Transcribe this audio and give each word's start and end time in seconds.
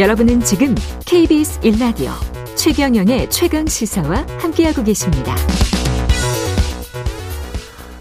여러분은 0.00 0.40
지금 0.40 0.74
KBS 1.06 1.60
1라디오 1.60 2.08
최경영의 2.56 3.28
최강 3.28 3.66
시사와 3.66 4.24
함께하고 4.40 4.82
계십니다. 4.82 5.34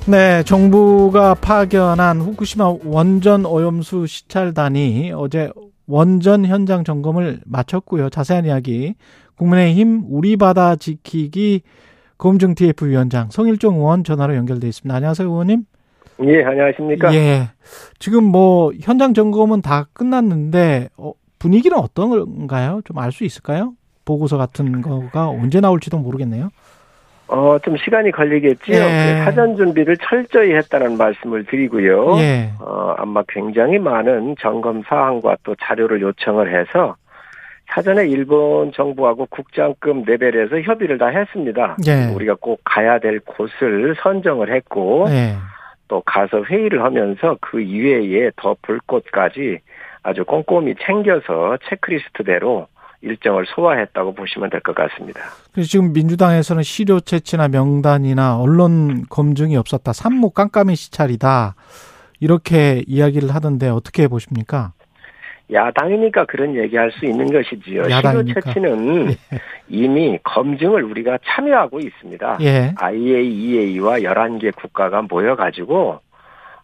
네, 0.08 0.42
정부가 0.44 1.34
파견한 1.34 2.22
후쿠시마 2.22 2.76
원전 2.86 3.46
오염수 3.46 4.08
시찰단이 4.08 5.12
어제 5.14 5.50
원전 5.88 6.46
현장 6.46 6.86
점검을 6.86 7.42
마쳤고요. 7.46 8.10
자세한 8.10 8.46
이야기 8.46 8.96
국민의힘 9.36 10.06
우리 10.08 10.38
바다 10.38 10.78
지키기 10.78 11.64
검증 12.18 12.56
TF 12.56 12.86
위원장 12.86 13.28
성일종 13.30 13.76
의원 13.76 14.06
전화로 14.06 14.38
연결돼 14.38 14.70
있습니다. 14.70 14.96
안녕하세요, 14.96 15.28
의원님. 15.28 15.66
예, 16.24 16.46
안녕하십니까? 16.46 17.14
예. 17.14 17.50
지금 18.00 18.24
뭐 18.24 18.72
현장 18.80 19.14
점검은 19.14 19.62
다 19.62 19.90
끝났는데 19.92 20.88
어, 20.96 21.12
분위기는 21.40 21.76
어떤가요? 21.78 22.82
좀 22.86 22.98
알 23.00 23.12
수 23.12 23.24
있을까요? 23.24 23.74
보고서 24.06 24.38
같은 24.38 24.82
거가 24.82 25.30
언제 25.30 25.60
나올지도 25.60 25.98
모르겠네요. 26.00 26.50
어, 27.28 27.58
좀 27.64 27.78
시간이 27.78 28.12
걸리겠지요. 28.12 28.76
예. 28.76 29.22
사전 29.24 29.56
준비를 29.56 29.98
철저히 29.98 30.54
했다는 30.56 30.98
말씀을 30.98 31.46
드리고요. 31.46 32.18
예. 32.18 32.50
어, 32.60 32.96
아마 32.98 33.22
굉장히 33.28 33.78
많은 33.78 34.36
점검 34.40 34.82
사항과 34.88 35.38
또 35.44 35.56
자료를 35.62 36.02
요청을 36.02 36.60
해서 36.60 36.96
사전에 37.68 38.08
일본 38.08 38.72
정부하고 38.74 39.28
국장급 39.30 40.06
레벨에서 40.08 40.60
협의를 40.62 40.98
다 40.98 41.08
했습니다. 41.08 41.78
예. 41.86 42.12
우리가 42.16 42.36
꼭 42.42 42.62
가야 42.64 42.98
될 42.98 43.20
곳을 43.20 43.96
선정을 44.02 44.52
했고 44.56 45.06
예. 45.10 45.36
또 45.88 46.02
가서 46.04 46.44
회의를 46.44 46.84
하면서 46.84 47.38
그 47.42 47.62
이외에 47.62 48.32
더 48.38 48.56
볼 48.64 48.80
곳까지 48.88 49.60
아주 50.04 50.24
꼼꼼히 50.26 50.76
챙겨서 50.86 51.58
체크리스트대로 51.70 52.68
일정을 53.02 53.46
소화했다고 53.48 54.14
보시면 54.14 54.50
될 54.50 54.60
것 54.62 54.76
같습니다. 54.76 55.22
그래서 55.54 55.70
지금 55.70 55.94
민주당에서는 55.94 56.64
시료 56.64 57.00
채취나 57.00 57.48
명단이나 57.48 58.38
언론 58.38 59.06
검증이 59.10 59.56
없었다. 59.56 59.94
산모 59.94 60.32
깜깜이 60.32 60.76
시찰이다. 60.76 61.56
이렇게 62.20 62.84
이야기를 62.88 63.34
하던데 63.34 63.70
어떻게 63.70 64.08
보십니까? 64.10 64.74
야당이니까 65.52 66.26
그런 66.26 66.56
얘기할 66.56 66.92
수 66.92 67.06
있는 67.06 67.26
것이지요. 67.32 67.90
야당이니까. 67.90 68.42
시료 68.42 68.54
채취는 68.54 69.16
이미 69.70 70.20
검증을 70.24 70.84
우리가 70.84 71.18
참여하고 71.26 71.80
있습니다. 71.80 72.38
예. 72.42 72.74
IAEA와 72.78 74.00
11개 74.00 74.54
국가가 74.56 75.02
모여가지고 75.02 76.02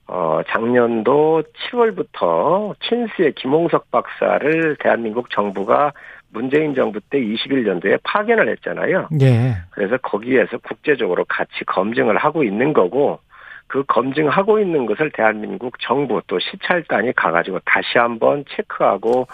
어, 0.07 0.41
작년도 0.47 1.43
7월부터 1.71 2.75
킨스의 2.79 3.33
김홍석 3.33 3.89
박사를 3.91 4.77
대한민국 4.79 5.29
정부가 5.31 5.93
문재인 6.29 6.75
정부 6.75 6.99
때 6.99 7.19
21년도에 7.19 7.99
파견을 8.03 8.49
했잖아요. 8.49 9.09
예. 9.21 9.55
그래서 9.71 9.97
거기에서 9.97 10.57
국제적으로 10.59 11.25
같이 11.25 11.63
검증을 11.65 12.17
하고 12.17 12.43
있는 12.43 12.73
거고 12.73 13.19
그 13.67 13.83
검증하고 13.85 14.59
있는 14.59 14.85
것을 14.85 15.11
대한민국 15.11 15.79
정부 15.79 16.21
또 16.27 16.38
시찰단이 16.39 17.13
가가지고 17.13 17.59
다시 17.65 17.97
한번 17.97 18.45
체크하고 18.49 19.27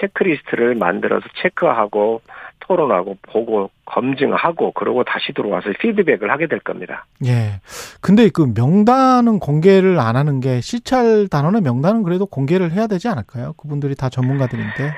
체크리스트를 0.00 0.74
만들어서 0.76 1.26
체크하고 1.42 2.22
토론하고 2.72 3.18
보고 3.22 3.70
검증하고 3.84 4.72
그러고 4.72 5.04
다시 5.04 5.32
들어와서 5.34 5.70
피드백을 5.78 6.30
하게 6.30 6.46
될 6.46 6.58
겁니다. 6.60 7.04
예. 7.24 7.60
근데 8.00 8.30
그 8.32 8.52
명단은 8.54 9.38
공개를 9.38 10.00
안 10.00 10.16
하는 10.16 10.40
게 10.40 10.60
시찰 10.60 11.28
단원의 11.28 11.60
명단은 11.60 12.02
그래도 12.02 12.26
공개를 12.26 12.72
해야 12.72 12.86
되지 12.86 13.08
않을까요? 13.08 13.52
그분들이 13.54 13.94
다 13.94 14.08
전문가들인데. 14.08 14.92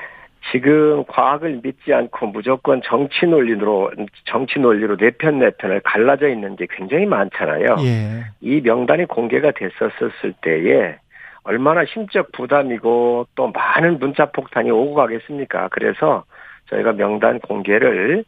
지금 0.53 1.05
과학을 1.07 1.61
믿지 1.63 1.93
않고 1.93 2.29
무조건 2.29 2.81
정치 2.85 3.27
논리로 3.27 3.91
정치 4.27 4.61
논리로 4.61 4.97
내편 4.97 5.39
내편을 5.41 5.81
갈라져 5.81 6.29
있는 6.29 6.55
게 6.55 6.67
굉장히 6.71 7.07
많잖아요. 7.07 7.77
예. 7.81 8.25
이 8.41 8.61
명단이 8.61 9.07
공개가 9.07 9.51
됐었을 9.51 10.35
때에 10.43 10.97
얼마나 11.43 11.85
심적 11.87 12.33
부담이고 12.33 13.27
또 13.35 13.49
많은 13.49 13.99
문자 13.99 14.27
폭탄이 14.27 14.71
오고 14.71 14.95
가겠습니까? 14.95 15.69
그래서 15.73 16.25
저희가 16.71 16.93
명단 16.93 17.39
공개를 17.41 18.25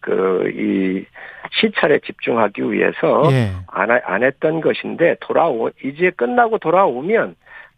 그 0.00 0.50
이 0.56 1.04
시찰에 1.52 1.98
집중하기 2.00 2.70
위해서 2.72 3.22
예. 3.32 3.50
안, 3.66 3.90
하- 3.90 4.00
안 4.04 4.22
했던 4.22 4.60
것인데 4.60 5.16
돌아오 5.20 5.68
이제 5.84 6.10
끝나고 6.16 6.58
돌아오면 6.58 7.34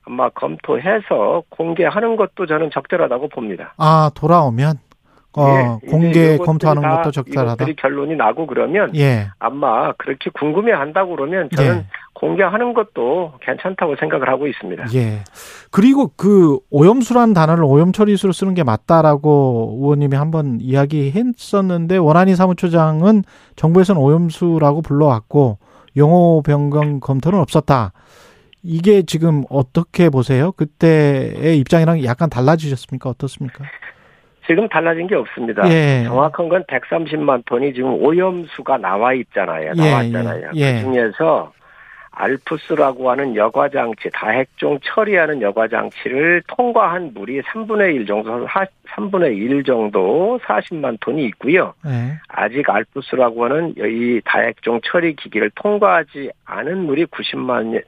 아마 0.06 0.28
검토해서 0.30 1.42
공개하는 1.48 2.16
것도 2.16 2.46
저는 2.46 2.70
적절하다고 2.72 3.28
봅니다. 3.28 3.72
아, 3.78 4.10
돌아오면 4.14 4.76
어, 5.36 5.78
예, 5.82 5.90
공개 5.90 6.36
검토하는 6.36 6.82
다 6.82 6.96
것도 6.96 7.10
적절하다. 7.12 7.52
이것들이 7.54 7.76
결론이 7.76 8.16
나고 8.16 8.46
그러면 8.46 8.94
예. 8.96 9.28
아마 9.38 9.92
그렇게 9.92 10.30
궁금해 10.30 10.72
한다고 10.72 11.16
그러면 11.16 11.48
저는 11.56 11.76
예. 11.78 11.86
공개하는 12.22 12.72
것도 12.72 13.32
괜찮다고 13.40 13.96
생각을 13.96 14.28
하고 14.28 14.46
있습니다. 14.46 14.84
예. 14.94 15.24
그리고 15.72 16.12
그 16.16 16.60
오염수란 16.70 17.32
단어를 17.32 17.64
오염 17.64 17.90
처리수로 17.90 18.32
쓰는 18.32 18.54
게 18.54 18.62
맞다라고 18.62 19.78
의원님이 19.80 20.14
한번 20.14 20.58
이야기했었는데 20.60 21.96
원한희 21.96 22.36
사무처장은 22.36 23.24
정부에서는 23.56 24.00
오염수라고 24.00 24.82
불러왔고 24.82 25.58
용어 25.96 26.42
변경 26.42 27.00
검토는 27.00 27.40
없었다. 27.40 27.92
이게 28.62 29.02
지금 29.02 29.42
어떻게 29.50 30.08
보세요? 30.08 30.52
그때의 30.52 31.58
입장이랑 31.58 32.04
약간 32.04 32.30
달라지셨습니까? 32.30 33.10
어떻습니까? 33.10 33.64
지금 34.46 34.68
달라진 34.68 35.08
게 35.08 35.16
없습니다. 35.16 35.68
예. 35.68 36.04
정확한 36.06 36.48
건 36.48 36.62
130만 36.68 37.44
톤이 37.46 37.74
지금 37.74 37.94
오염수가 37.94 38.78
나와 38.78 39.12
있잖아요. 39.14 39.72
예, 39.76 39.90
나왔잖아요. 39.90 40.50
예, 40.54 40.60
예. 40.60 40.72
그 40.74 40.92
중에서 40.92 41.52
알프스라고 42.12 43.10
하는 43.10 43.34
여과장치, 43.34 44.10
다핵종 44.12 44.78
처리하는 44.84 45.40
여과장치를 45.40 46.42
통과한 46.46 47.12
물이 47.14 47.40
3분의 47.42 47.94
1 47.94 48.06
정도, 48.06 48.46
3분의 48.46 49.36
1 49.36 49.64
정도 49.64 50.38
40만 50.44 50.98
톤이 51.00 51.24
있고요. 51.26 51.74
예. 51.86 52.18
아직 52.28 52.68
알프스라고 52.68 53.44
하는 53.44 53.74
이 53.76 54.20
다핵종 54.24 54.80
처리 54.84 55.16
기기를 55.16 55.50
통과하지 55.54 56.30
않은 56.44 56.84
물이 56.84 57.06
90만 57.06 57.82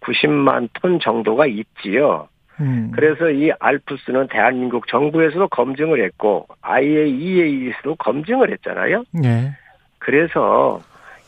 90만 0.00 0.68
톤 0.74 0.98
정도가 0.98 1.46
있지요. 1.46 2.28
음. 2.60 2.90
그래서 2.94 3.30
이 3.30 3.52
알프스는 3.60 4.28
대한민국 4.28 4.88
정부에서도 4.88 5.46
검증을 5.48 6.02
했고 6.04 6.46
IAEA에서도 6.62 7.94
검증을 7.96 8.50
했잖아요. 8.52 9.04
예. 9.24 9.52
그래서 9.98 10.80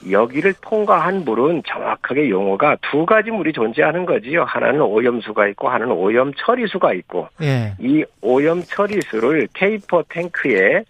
여기를 0.09 0.55
통과한 0.63 1.25
물은 1.25 1.63
정확하게 1.67 2.31
용어가 2.31 2.77
두 2.91 3.05
가지 3.05 3.31
물이 3.31 3.53
존재하는 3.53 4.07
거지요. 4.07 4.45
하나는 4.45 4.81
오염수가 4.81 5.49
있고 5.49 5.69
하나는 5.69 5.93
오염 5.95 6.33
처리수가 6.35 6.95
있고 6.95 7.29
예. 7.43 7.75
이 7.79 8.05
오염 8.23 8.63
처리수를 8.63 9.49
케이퍼 9.53 10.03
탱크에 10.09 10.85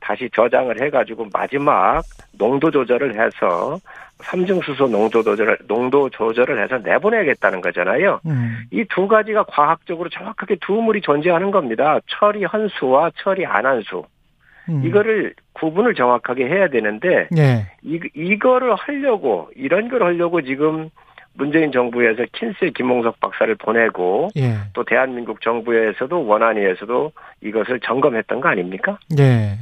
다시 0.00 0.28
저장을 0.34 0.80
해가지고 0.82 1.28
마지막 1.32 2.02
농도 2.38 2.70
조절을 2.70 3.14
해서 3.14 3.78
삼중수소 4.18 4.88
농도 4.88 5.22
조절을 5.22 5.58
농도 5.66 6.08
조절을 6.08 6.62
해서 6.62 6.78
내보내겠다는 6.78 7.60
거잖아요. 7.60 8.20
음. 8.26 8.58
이두 8.70 9.08
가지가 9.08 9.44
과학적으로 9.44 10.08
정확하게 10.08 10.56
두 10.60 10.72
물이 10.74 11.00
존재하는 11.02 11.50
겁니다. 11.50 11.98
처리 12.06 12.44
한수와 12.44 13.10
처리 13.16 13.44
안 13.44 13.66
한 13.66 13.82
수. 13.82 14.04
음. 14.68 14.84
이거를 14.84 15.34
구분을 15.52 15.94
정확하게 15.94 16.46
해야 16.46 16.68
되는데 16.68 17.28
예. 17.36 17.66
이 17.82 18.00
이거를 18.14 18.74
하려고 18.74 19.48
이런 19.54 19.88
걸 19.88 20.02
하려고 20.02 20.42
지금 20.42 20.90
문재인 21.34 21.70
정부에서 21.70 22.24
킨스의 22.32 22.72
김홍석 22.72 23.20
박사를 23.20 23.54
보내고 23.56 24.28
예. 24.36 24.56
또 24.72 24.84
대한민국 24.84 25.40
정부에서도 25.40 26.26
원안위에서도 26.26 27.12
이것을 27.42 27.80
점검했던 27.80 28.40
거 28.40 28.48
아닙니까? 28.48 28.98
예. 29.18 29.58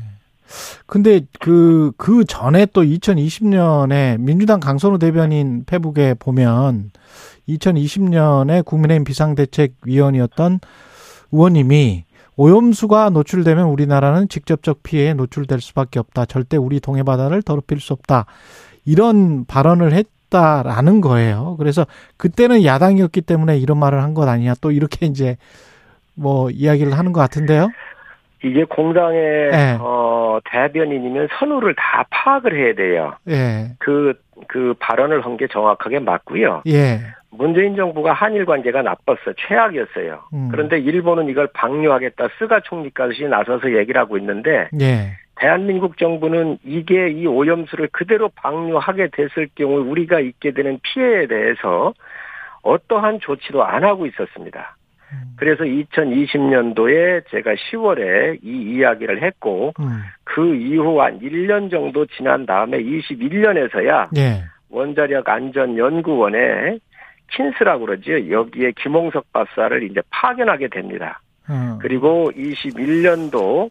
근데 0.87 1.21
그, 1.41 1.93
그 1.97 2.25
전에 2.25 2.67
또 2.73 2.83
2020년에 2.83 4.21
민주당 4.21 4.61
강선우 4.61 4.99
대변인 4.99 5.65
페북에 5.65 6.15
보면 6.19 6.91
2020년에 7.49 8.65
국민의힘 8.65 9.05
비상대책위원이었던 9.05 10.61
의원님이 11.33 12.05
오염수가 12.36 13.10
노출되면 13.10 13.66
우리나라는 13.66 14.28
직접적 14.28 14.82
피해에 14.82 15.14
노출될 15.14 15.60
수밖에 15.60 15.98
없다. 15.98 16.25
절대 16.26 16.56
우리 16.56 16.81
동해 16.81 17.02
바다를 17.02 17.42
더럽힐 17.42 17.81
수 17.81 17.92
없다. 17.92 18.26
이런 18.84 19.44
발언을 19.46 19.92
했다라는 19.92 21.00
거예요. 21.00 21.56
그래서 21.58 21.86
그때는 22.16 22.64
야당이었기 22.64 23.22
때문에 23.22 23.58
이런 23.58 23.78
말을 23.78 24.02
한 24.02 24.14
것 24.14 24.28
아니냐. 24.28 24.54
또 24.60 24.70
이렇게 24.72 25.06
이제 25.06 25.36
뭐 26.14 26.50
이야기를 26.50 26.96
하는 26.98 27.12
것 27.12 27.20
같은데요. 27.20 27.69
이게 28.44 28.64
공당의 28.64 29.50
네. 29.50 29.76
어, 29.81 30.38
대변인이면 30.44 31.29
선우를 31.38 31.75
다 31.76 32.05
파악을 32.11 32.55
해야 32.55 32.75
돼요. 32.75 33.14
예. 33.29 33.69
그, 33.79 34.14
그 34.49 34.75
발언을 34.79 35.25
한 35.25 35.37
게 35.37 35.46
정확하게 35.49 35.99
맞고요. 36.00 36.62
예. 36.67 37.00
문재인 37.31 37.75
정부가 37.75 38.12
한일 38.12 38.44
관계가 38.46 38.82
나빴어 38.82 39.35
최악이었어요. 39.37 40.20
음. 40.32 40.49
그런데 40.52 40.79
일본은 40.79 41.29
이걸 41.29 41.49
방류하겠다. 41.52 42.29
스가 42.38 42.61
총리까지 42.61 43.25
나서서 43.25 43.76
얘기를 43.76 44.00
하고 44.00 44.17
있는데 44.19 44.69
예. 44.81 45.17
대한민국 45.37 45.99
정부는 45.99 46.58
이게 46.64 47.08
이 47.11 47.26
오염수를 47.26 47.88
그대로 47.91 48.29
방류하게 48.37 49.08
됐을 49.12 49.49
경우 49.56 49.81
우리가 49.91 50.20
입게 50.20 50.52
되는 50.52 50.79
피해에 50.82 51.26
대해서 51.26 51.93
어떠한 52.62 53.19
조치도 53.20 53.64
안 53.64 53.82
하고 53.82 54.06
있었습니다. 54.06 54.76
음. 55.14 55.37
그래서 55.37 55.64
2020년도에 55.64 57.25
제가 57.31 57.55
10월에 57.55 58.38
이 58.43 58.76
이야기를 58.76 59.22
했고 59.22 59.72
음. 59.81 60.02
그 60.25 60.55
이후 60.55 61.00
한 61.00 61.20
1년 61.20 61.70
정도 61.70 62.06
지난 62.06 62.46
다음에 62.46 62.78
21년에서야 62.82 64.08
예. 64.16 64.44
원자력 64.70 65.28
안전 65.28 65.78
연구원에 65.78 66.78
킨스라고 67.31 67.87
그러죠. 67.87 68.31
여기에 68.31 68.72
김홍석 68.76 69.32
박사를 69.32 69.82
이제 69.84 70.02
파견하게 70.11 70.69
됩니다. 70.69 71.20
음. 71.49 71.78
그리고 71.81 72.31
21년도 72.37 73.70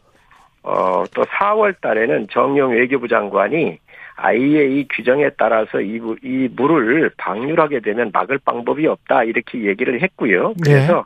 어, 0.63 1.04
또 1.13 1.24
4월 1.24 1.75
달에는 1.81 2.28
정영 2.31 2.72
외교부 2.72 3.07
장관이 3.07 3.80
IAEA 4.16 4.88
규정에 4.89 5.30
따라서 5.38 5.81
이, 5.81 6.00
이 6.24 6.48
물을 6.56 7.12
방류하게 7.18 7.81
되면 7.81 8.12
막을 8.13 8.39
방법이 8.46 8.88
없다 8.88 9.24
이렇게 9.24 9.66
얘기를 9.66 10.01
했고요. 10.01 10.50
네. 10.50 10.72
그래서 10.72 10.94
네. 10.94 11.01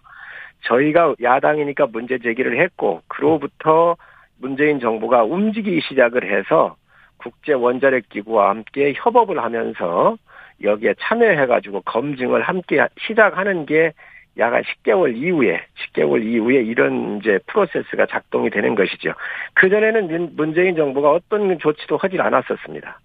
저희가 0.64 1.16
야당이니까 1.22 1.88
문제 1.88 2.18
제기를 2.18 2.60
했고 2.62 3.02
그로부터 3.08 3.96
문재인 4.40 4.80
정부가 4.80 5.24
움직이기 5.24 5.82
시작을 5.82 6.30
해서 6.32 6.76
국제 7.18 7.54
원자력 7.54 8.10
기구와 8.10 8.50
함께 8.50 8.94
협업을 8.96 9.42
하면서 9.44 10.18
여기에 10.64 10.96
참여해가지고 11.00 11.82
검증을 11.82 12.42
함께 12.42 12.86
시작하는 13.08 13.66
게 13.66 13.94
약간 14.38 14.62
10개월 14.62 15.16
이후에 15.16 15.62
10개월 15.80 16.24
이후에 16.24 16.62
이런 16.62 17.18
이제 17.18 17.40
프로세스가 17.48 18.06
작동이 18.06 18.50
되는 18.50 18.76
것이죠. 18.76 19.14
그 19.56 19.70
전에는 19.70 20.36
문재인 20.36 20.76
정부가 20.76 21.12
어떤 21.12 21.58
조치도 21.58 21.98
하질 21.98 22.22
않았었습니다. 22.22 23.00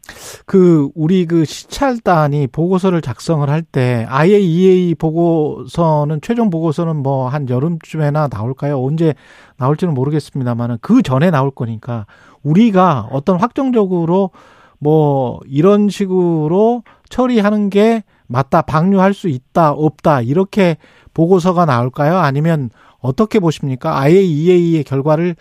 그 0.46 0.88
우리 0.94 1.26
그 1.26 1.44
시찰단이 1.44 2.46
보고서를 2.48 3.00
작성을 3.02 3.48
할때 3.48 4.06
IAEA 4.08 4.94
보고서는 4.94 6.20
최종 6.22 6.50
보고서는 6.50 6.96
뭐 6.96 7.28
한 7.28 7.48
여름쯤에나 7.48 8.28
나올까요? 8.28 8.82
언제 8.82 9.14
나올지는 9.56 9.94
모르겠습니다만은 9.94 10.78
그 10.80 11.02
전에 11.02 11.30
나올 11.30 11.50
거니까 11.50 12.06
우리가 12.42 13.08
어떤 13.10 13.38
확정적으로 13.38 14.30
뭐 14.78 15.40
이런 15.46 15.88
식으로 15.88 16.82
처리하는 17.08 17.70
게 17.70 18.02
맞다, 18.26 18.62
방류할 18.62 19.14
수 19.14 19.28
있다, 19.28 19.72
없다 19.72 20.22
이렇게 20.22 20.76
보고서가 21.14 21.64
나올까요? 21.66 22.16
아니면 22.18 22.70
어떻게 22.98 23.38
보십니까? 23.38 23.98
IAEA의 24.00 24.84
결과를 24.84 25.36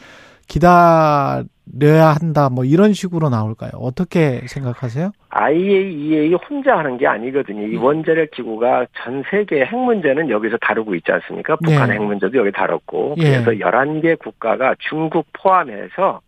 기다려야 0.48 2.16
한다, 2.20 2.50
뭐 2.50 2.66
이런 2.66 2.94
식으로 2.94 3.30
나올까요? 3.30 3.72
어떻게 3.76 4.42
생각하세요? 4.48 5.12
IAEA 5.30 6.34
혼자 6.34 6.78
하는 6.78 6.98
게 6.98 7.08
아니거든요. 7.08 7.68
이 7.68 7.72
네. 7.72 7.78
원자력 7.78 8.32
기구가 8.32 8.88
전 9.04 9.24
세계 9.32 9.64
핵 9.64 9.76
문제는 9.78 10.30
여기서 10.30 10.58
다루고 10.58 10.96
있지 10.96 11.12
않습니까? 11.12 11.56
북한 11.56 11.90
네. 11.90 11.96
핵 11.96 12.04
문제도 12.04 12.38
여기 12.38 12.52
다뤘고. 12.52 13.16
그래서 13.16 13.56
예. 13.56 13.60
11개 13.60 14.20
국가가 14.20 14.76
중국 14.80 15.28
포함해서 15.34 16.22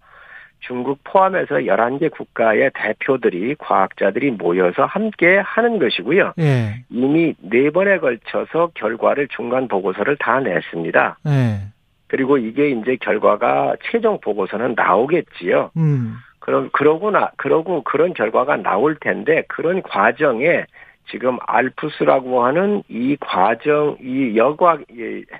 중국 0.66 1.00
포함해서 1.04 1.56
11개 1.56 2.09
국가의 2.09 2.71
대표들이 2.74 3.56
과학자들이 3.59 4.31
모여서 4.31 4.86
함께 4.86 5.38
하는 5.44 5.77
것이고요. 5.77 6.33
예. 6.39 6.86
이미 6.89 7.33
네 7.42 7.69
번에 7.69 7.98
걸쳐서 7.98 8.71
결과를 8.74 9.27
중간 9.36 9.68
보고서를 9.68 10.16
다 10.18 10.39
냈습니다. 10.39 11.18
예. 11.27 11.73
그리고 12.13 12.38
이게 12.38 12.69
이제 12.69 12.95
결과가 12.98 13.75
최종 13.89 14.19
보고서는 14.19 14.75
나오겠지요. 14.77 15.71
음. 15.77 16.13
그럼 16.38 16.69
그러고 16.71 17.10
나 17.10 17.31
그러고 17.38 17.81
그런 17.81 18.13
결과가 18.13 18.57
나올 18.57 18.95
텐데 19.01 19.44
그런 19.48 19.81
과정에 19.81 20.65
지금 21.10 21.39
알프스라고 21.48 22.45
하는 22.45 22.83
이 22.88 23.18
과정 23.19 23.98
이 24.00 24.38
여과 24.38 24.77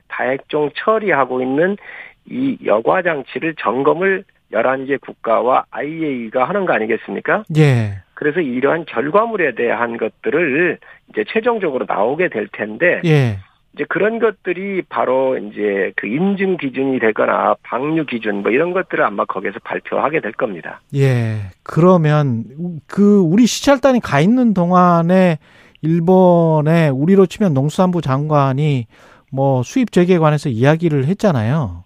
다핵종 0.08 0.72
처리하고 0.76 1.44
있는 1.44 1.78
이 2.26 2.58
여과 2.66 3.04
장치를 3.04 3.54
점검을 3.60 4.24
11개 4.52 5.00
국가와 5.00 5.66
IAEA가 5.70 6.46
하는 6.46 6.66
거 6.66 6.74
아니겠습니까? 6.74 7.44
예. 7.56 8.00
그래서 8.16 8.40
이러한 8.40 8.86
결과물에 8.86 9.54
대한 9.54 9.98
것들을 9.98 10.80
이제 11.12 11.24
최종적으로 11.28 11.86
나오게 11.88 12.30
될 12.30 12.48
텐데 12.48 13.00
예. 13.06 13.38
이제 13.74 13.86
그런 13.90 14.20
것들이 14.20 14.84
바로 14.88 15.38
이제 15.38 15.94
그 15.96 16.06
인증 16.08 16.58
기준이 16.58 17.00
되거나 17.00 17.56
방류 17.64 18.06
기준 18.06 18.44
뭐 18.44 18.52
이런 18.52 18.72
것들을 18.72 19.04
아마 19.04 19.26
거기서 19.26 19.60
발표하게 19.64 20.22
될 20.22 20.32
겁니다. 20.34 20.82
예. 20.96 21.50
그러면 21.64 22.46
그 22.88 23.20
우리 23.20 23.48
시찰단이 23.48 24.00
가 24.00 24.20
있는 24.20 24.54
동안에 24.54 25.40
일본에 25.82 26.90
우리로 26.90 27.26
치면 27.26 27.54
농수산부 27.54 28.02
장관이 28.02 28.86
뭐 29.32 29.64
수입 29.64 29.92
재개에 29.92 30.20
관해서 30.20 30.50
이야기를 30.50 31.06
했잖아요. 31.06 31.84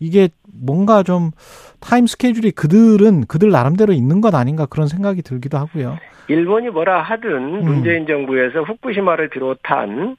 이게 0.00 0.28
뭔가 0.52 1.02
좀 1.02 1.30
타임 1.80 2.06
스케줄이 2.06 2.50
그들은 2.50 3.26
그들 3.26 3.50
나름대로 3.50 3.92
있는 3.92 4.20
것 4.20 4.34
아닌가 4.34 4.66
그런 4.66 4.88
생각이 4.88 5.22
들기도 5.22 5.56
하고요. 5.56 5.98
일본이 6.28 6.68
뭐라 6.70 7.02
하든 7.02 7.30
음. 7.30 7.64
문재인 7.64 8.06
정부에서 8.06 8.62
후쿠시마를 8.62 9.28
비롯한 9.30 10.16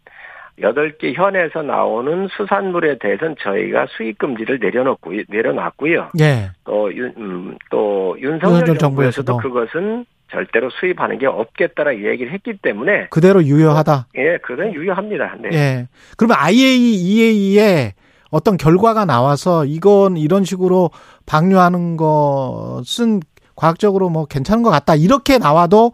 8개 0.60 1.14
현에서 1.14 1.62
나오는 1.62 2.28
수산물에 2.36 2.98
대해서는 3.00 3.36
저희가 3.40 3.88
수입 3.96 4.18
금지를 4.18 4.60
내려놓고 4.60 5.12
내려놨고요. 5.30 6.12
예. 6.20 6.52
또 6.64 6.94
윤, 6.96 7.14
음, 7.18 7.58
또 7.70 8.16
윤석열 8.20 8.78
정부에서도 8.78 9.38
그것은 9.38 10.06
절대로 10.32 10.70
수입하는 10.70 11.20
게 11.20 11.26
없겠다라 11.26 11.96
얘기를 11.96 12.32
했기 12.34 12.58
때문에 12.58 13.08
그대로 13.10 13.44
유효하다. 13.44 14.08
예, 14.18 14.38
그건 14.44 14.74
유효합니다. 14.74 15.36
네. 15.42 15.50
예. 15.54 15.88
그러면 16.18 16.38
IAEA에 16.40 17.94
어떤 18.30 18.58
결과가 18.58 19.06
나와서 19.06 19.64
이건 19.64 20.18
이런 20.18 20.44
식으로 20.44 20.90
방류하는 21.26 21.96
것은 21.96 23.22
과학적으로 23.56 24.10
뭐 24.10 24.26
괜찮은 24.26 24.64
것 24.64 24.70
같다. 24.70 24.96
이렇게 24.96 25.38
나와도 25.38 25.94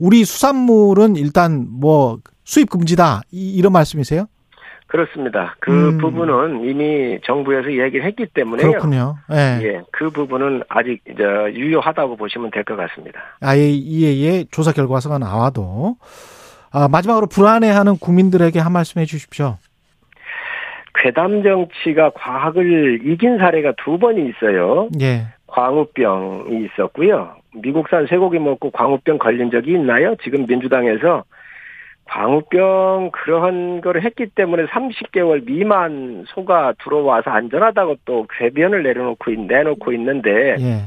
우리 0.00 0.24
수산물은 0.24 1.16
일단 1.16 1.66
뭐 1.70 2.18
수입 2.44 2.70
금지다. 2.70 3.20
이 3.30 3.60
런 3.62 3.72
말씀이세요? 3.72 4.26
그렇습니다. 4.86 5.54
그 5.60 5.70
음. 5.90 5.98
부분은 5.98 6.68
이미 6.68 7.20
정부에서 7.24 7.68
얘기를 7.70 8.04
했기 8.04 8.26
때문에 8.26 8.64
그렇군요. 8.64 9.18
네. 9.28 9.60
예, 9.62 9.82
그 9.92 10.10
부분은 10.10 10.64
아직 10.68 11.00
이제 11.08 11.22
유효하다고 11.22 12.16
보시면 12.16 12.50
될 12.50 12.64
것 12.64 12.76
같습니다. 12.76 13.20
IAEA의 13.40 14.46
조사 14.50 14.72
결과서가 14.72 15.18
나와도 15.18 15.94
아, 16.72 16.88
마지막으로 16.88 17.26
불안해하는 17.28 17.98
국민들에게 17.98 18.58
한 18.58 18.72
말씀 18.72 19.00
해주십시오. 19.00 19.58
괴담 20.94 21.42
정치가 21.44 22.10
과학을 22.10 23.00
이긴 23.06 23.38
사례가 23.38 23.74
두 23.84 23.96
번이 23.98 24.28
있어요. 24.30 24.88
예. 25.00 25.26
광우병이 25.46 26.64
있었고요. 26.66 27.36
미국산 27.54 28.06
쇠고기 28.06 28.38
먹고 28.38 28.70
광우병 28.70 29.18
걸린 29.18 29.50
적이 29.50 29.72
있나요? 29.72 30.14
지금 30.22 30.46
민주당에서 30.46 31.24
광우병 32.06 33.10
그러한 33.12 33.80
거를 33.80 34.02
했기 34.02 34.26
때문에 34.26 34.66
30개월 34.66 35.44
미만 35.44 36.24
소가 36.28 36.74
들어와서 36.82 37.30
안전하다고 37.30 37.96
또 38.04 38.26
궤변을 38.36 38.82
내려놓고 38.82 39.30
내놓고 39.30 39.92
있는데 39.92 40.56
예. 40.58 40.82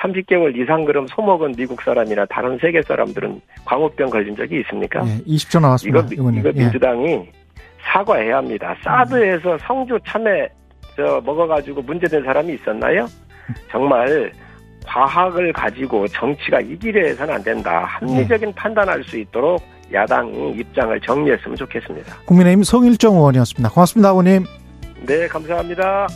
30개월 0.00 0.56
이상 0.56 0.84
그럼 0.84 1.06
소 1.06 1.22
먹은 1.22 1.52
미국 1.56 1.80
사람이나 1.80 2.26
다른 2.26 2.58
세계 2.58 2.82
사람들은 2.82 3.40
광우병 3.64 4.10
걸린 4.10 4.34
적이 4.34 4.60
있습니까? 4.60 5.00
예. 5.06 5.22
20초 5.24 5.60
나왔습니다. 5.60 6.08
이거, 6.12 6.30
이거 6.30 6.48
예. 6.48 6.58
민주당이 6.58 7.28
사과해야 7.82 8.38
합니다. 8.38 8.74
사드에서 8.82 9.56
성주 9.58 9.98
참외 10.04 10.48
저 10.96 11.20
먹어가지고 11.24 11.82
문제된 11.82 12.24
사람이 12.24 12.54
있었나요? 12.54 13.06
정말 13.70 14.32
과학을 14.86 15.52
가지고 15.52 16.06
정치가 16.08 16.60
이기려 16.60 17.06
해서는 17.06 17.34
안 17.34 17.42
된다. 17.42 17.84
합리적인 17.84 18.48
네. 18.48 18.54
판단할 18.54 19.02
수 19.04 19.18
있도록 19.18 19.62
야당이 19.92 20.52
입장을 20.52 21.00
정리했으면 21.00 21.56
좋겠습니다. 21.56 22.16
국민의힘 22.26 22.62
송일정 22.62 23.14
의원이었습니다. 23.16 23.70
고맙습니다, 23.70 24.10
의원님. 24.10 24.44
네, 25.06 25.28
감사합니다. 25.28 26.06